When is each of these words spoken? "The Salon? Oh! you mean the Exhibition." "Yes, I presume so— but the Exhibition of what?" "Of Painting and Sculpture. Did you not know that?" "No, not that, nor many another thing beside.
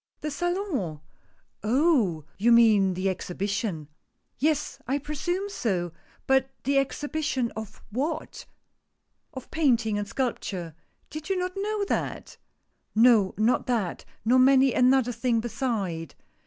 "The 0.21 0.31
Salon? 0.31 0.99
Oh! 1.63 2.25
you 2.39 2.51
mean 2.51 2.95
the 2.95 3.07
Exhibition." 3.07 3.87
"Yes, 4.39 4.79
I 4.87 4.97
presume 4.97 5.47
so— 5.47 5.91
but 6.31 6.49
the 6.63 6.79
Exhibition 6.79 7.51
of 7.51 7.83
what?" 7.91 8.47
"Of 9.35 9.51
Painting 9.51 9.99
and 9.99 10.07
Sculpture. 10.07 10.73
Did 11.11 11.29
you 11.29 11.37
not 11.37 11.51
know 11.55 11.85
that?" 11.85 12.37
"No, 12.95 13.35
not 13.37 13.67
that, 13.67 14.03
nor 14.25 14.39
many 14.39 14.73
another 14.73 15.11
thing 15.11 15.39
beside. 15.39 16.15